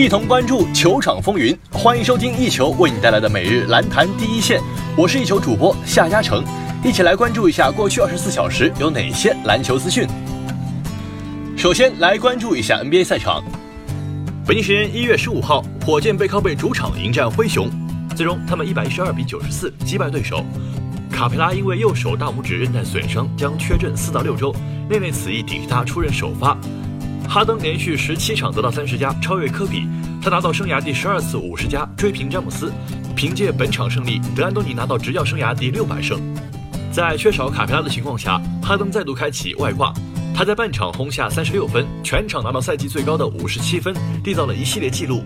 [0.00, 1.54] 一同关注球场风云。
[1.70, 4.58] 欢迎收听一球为你带来的每日篮坛第一线，
[4.96, 6.42] 我是一球主播夏嘉诚，
[6.82, 10.08] 一起来关注一下过去二十四小时有哪些篮球资讯。
[11.54, 13.44] 首先来关注一下 NBA 赛场。
[14.46, 17.68] 北京时间一月十五号，火箭背靠背主场迎战灰熊，
[18.16, 20.42] 最终他们一百一十二比九十四击败对手。
[21.12, 24.50] 卡佩拉因为右手大拇指韧带损伤，将缺阵四到六周。
[24.88, 26.56] 内内此役顶替他出任首发。
[27.30, 29.86] 哈登连续十七场得到三十加，超越科比，
[30.20, 32.72] 他拿到生涯第十二次五十加，追平詹姆斯。
[33.14, 36.20] 凭借本场胜利，德安东尼拿到执教生涯第六百胜。
[36.90, 39.94] 在缺少卡佩拉的情况下，哈登再度开启外挂。
[40.34, 43.94] 他在半场轰下三十六分，全场拿到赛季最高的五十七分，
[44.24, 45.22] 缔造了一系列纪录。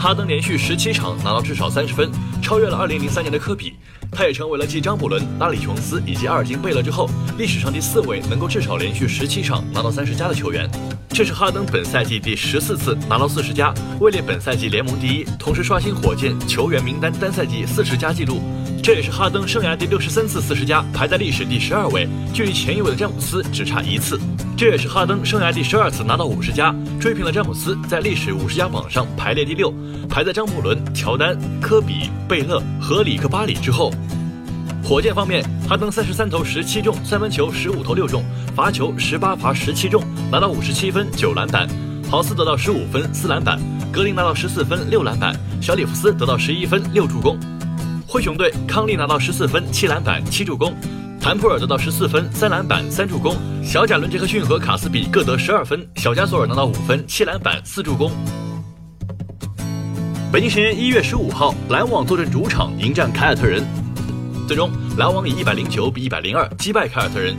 [0.00, 3.74] 哈登连续十七场拿到至少三十分，超越了二零零三年的科比。
[4.10, 10.66] 他也成为了继张伯伦、拉里·琼斯以及阿尔金·贝勒之后，历史上第四位能够至少连续十七场拿到三十加的球员。
[11.10, 18.40] 这是哈登本赛季第十四次拿到四十加，位列本赛季联盟第一，同时刷新火箭球员名单单赛季四十加纪录。
[18.82, 24.18] 这也是哈登生涯第六十三次四十加，排在历史第十二位，距离前一位的詹姆斯只差一次。
[24.60, 29.72] 这也是哈登生涯第十二次拿到五十加，追平了詹姆斯在历史五十加榜上排列第六，
[30.06, 33.90] 排在张伯伦、乔丹、科比、贝勒和里克巴里之后。
[34.84, 38.22] 火箭方面，哈登三十三投十七中，三分球十五投六中，
[38.54, 41.66] 罚球十八罚十七中，拿到五十七分九篮板。
[42.10, 43.58] 豪斯得到十五分四篮板，
[43.90, 47.38] 格林拿到十四分六篮板，小里弗斯得到十一分六助攻。
[48.06, 50.74] 灰熊队，康利拿到十四分、七篮板、七助攻；
[51.20, 58.10] 坦普尔得到十四分、三篮板、三助攻；小贾伦·杰克逊和卡斯比各得十二分；小加索尔拿到五分、七篮板、四助攻。
[60.32, 63.62] 北京时间一月十五号，篮网坐镇主场迎战凯尔特人，
[64.48, 67.36] 最终篮网以一百零九比一百零二击败凯尔特人。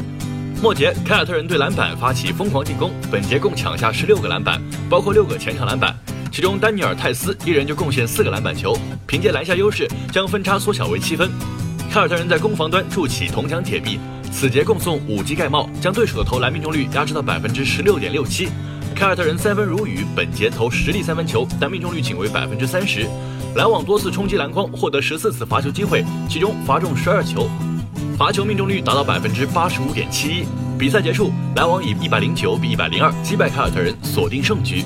[0.61, 5.97] 末节，凯尔特人对篮板发起疯狂进攻，本节共抢下十六个篮板，包括六个前场篮板。
[6.31, 8.77] 其中，丹尼尔·泰斯一人就贡献四个篮板球，
[9.07, 11.31] 凭借篮下优势将分差缩小为七分。
[11.91, 13.99] 凯尔特人在攻防端筑起铜墙铁壁，
[14.31, 18.47] 此节共送五记盖帽，将对手的投篮命中率压制到百分之十六点六七。
[18.95, 23.05] 凯尔特人三分如雨，本节投十粒三分球，但命中率仅为百分之三十。
[23.57, 27.49] 篮网多次冲击篮筐，获得十四次罚球机会，其中罚中十二球，
[28.17, 30.45] 罚球命中率达到百分之八十五点七一。
[30.79, 34.85] 比赛结束，篮网以一百零九比一百零二击败凯尔特人，锁定胜局。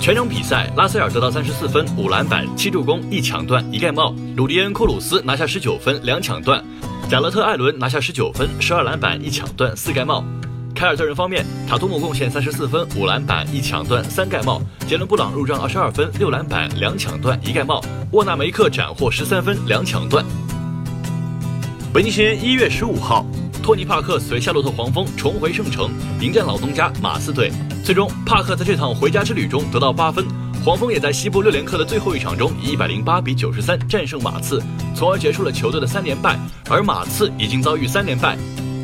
[0.00, 6.58] 全场比赛，拉塞尔得到三十四分、五篮板、七助攻、一抢断、一盖帽；鲁迪恩·库鲁斯拿下十九分、两抢断；
[7.10, 10.24] 贾勒特·艾伦拿下十九分、十二篮板、一抢断、四盖帽。
[10.74, 17.78] 凯尔特人方面，塔图姆贡献三十四分、五篮板、一抢断、三盖帽；杰伦·布朗入账二十二分、六篮板、两抢断、一盖帽；
[18.12, 20.24] 沃纳梅克斩获十三分、两抢断。
[21.92, 23.26] 北京时间一月十五号。
[23.70, 25.88] 托尼·帕克随夏洛特黄蜂重回圣城，
[26.20, 27.52] 迎战老东家马刺队。
[27.84, 30.26] 最终，帕克在这趟回家之旅中得到八分。
[30.64, 34.60] 黄蜂也在西部六连客的最后一场中，以一百零八比九十三战胜马刺，
[34.92, 36.36] 从而结束了球队的三连败。
[36.68, 38.36] 而马刺已经遭遇三连败。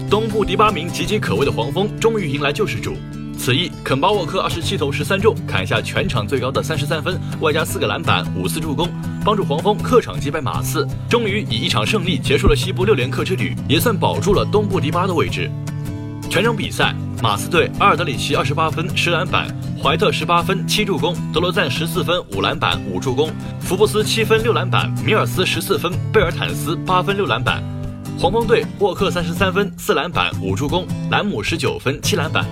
[0.08, 2.94] 东部第八名岌岌可危的黄蜂，终于迎来救世主。
[3.38, 8.88] 此役，肯巴沃克二十七投十三中，砍下全场最高的三十三分，外加四个篮板、五次助攻，
[9.24, 15.50] 帮助黄蜂客场击败马刺，终于以一场胜利结束了西部六连客之旅，也算保住了东部第八的位置。
[16.28, 19.46] 全场比赛，马刺队阿尔德里奇二十八分十篮板，
[19.80, 23.30] 怀特十八分七助攻，德罗赞十四分五篮板五助攻，
[23.60, 27.62] 福布斯七分六篮板，米尔斯十四分，贝尔坦斯八分六篮板。
[28.18, 32.44] 黄蜂队沃克三十三分四篮板五助攻，兰姆十九分七篮板。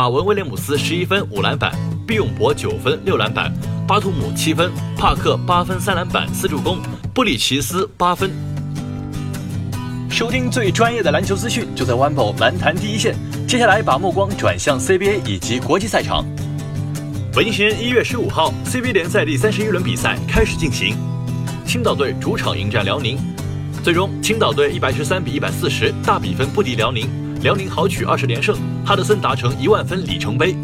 [0.00, 1.74] 马文·威廉姆斯十一分五篮板，
[2.06, 3.52] 毕永博九分六篮板，
[3.86, 6.78] 巴图姆七分，帕克八分三篮板四助攻，
[7.12, 8.30] 布里奇斯八分。
[10.08, 13.14] 收听最专业的篮球资讯，就在 o n e 篮坛第一线。
[13.46, 16.24] 接下来把目光转向 CBA 以及国际赛场。
[17.34, 20.96] 北京时间一月十五号，CBA 联赛第三十一轮比赛开始进行，
[21.66, 23.18] 青岛队主场迎战辽宁，
[23.84, 27.06] 最终青岛队一百十三比一百四十大比分不敌辽宁。
[27.42, 28.54] 辽宁豪取二十连胜，
[28.84, 30.54] 哈德森达成一万分里程碑。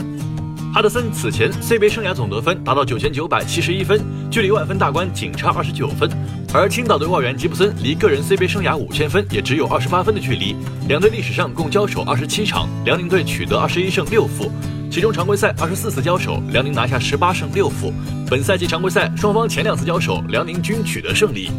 [0.75, 6.11] 哈德森此前 CBA 生涯总得分达到九千九百七十一分，距离万分大关仅差二十九分。
[6.52, 10.55] 而青岛队外援吉布森离个人 CBA 生涯五千分也只有二十八分的距离。
[10.87, 14.52] 两队历史上共交手二十七场，辽宁队取得二十一胜六负，
[14.90, 17.90] 其中常规赛二十四次交手，辽宁拿下十八胜六负。
[18.29, 21.50] 本赛季常规赛双方前两次交手，辽宁均取得胜利。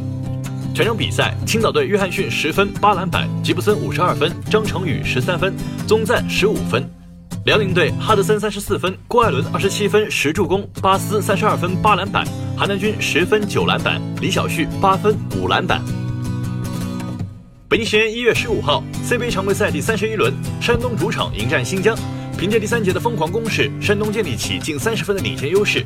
[0.74, 5.54] 全场比赛，青岛队约翰逊十分八篮板，吉布森五十二分，张成宇十三分，
[5.88, 6.88] 宗赞十五分。
[7.46, 12.26] 辽宁队哈德森三十四分，郭艾伦二十七分十助攻，巴斯三十二分八篮板，
[12.56, 15.82] 韩南军十分九篮板，李晓旭八分五篮板。
[17.70, 21.98] 北京时间一月十五号，CBA 常规赛第三十一轮，山东主场迎战新疆，
[22.38, 25.86] 凭借第三节的疯狂攻势，山东建立起近三十分的领先优势。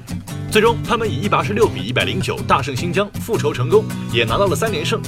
[0.52, 5.02] 最终他们以一百二十六比一百零九大胜新疆，复仇成功，也拿到了三连胜。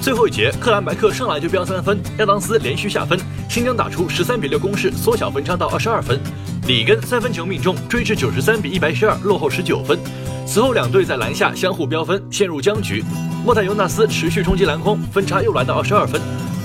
[0.00, 3.20] 最后一节，克兰白克上来就飙三分，亚当斯连续下分，
[3.50, 6.18] 新疆打出十三比六攻势，缩小分差到二十二分。
[6.66, 9.98] 里根三分球命中，追至九十三比一百一十二，落后十九分。
[10.46, 13.04] 此后两队在篮下相互飙分，陷入僵局。
[13.44, 16.18] 莫泰尤纳斯持续冲击篮筐，分差又来到二十二分。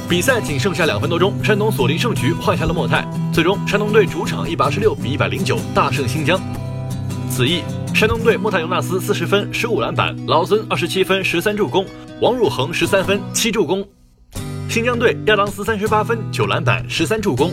[0.07, 3.05] 比赛仅剩下两分多钟，山东锁定胜局，换下了莫泰。
[3.33, 6.39] 最终，山东队主场一百二十六比一百零九大胜新疆。
[7.29, 7.63] 此役，
[7.93, 11.85] 山东队莫泰尤纳斯四十分十五篮板，老孙二十七分十三助攻，
[12.19, 13.87] 王汝恒十三分七助攻。
[14.67, 17.51] 新疆队亚当斯三十八分九篮板十三助攻。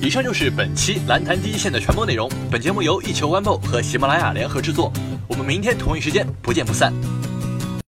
[0.00, 2.30] 以上就是本期篮坛第一线的全部内容。
[2.50, 4.92] 本节目由一球 One 和喜马拉雅联合制作。
[5.26, 6.92] 我们明天同一时间不见不散。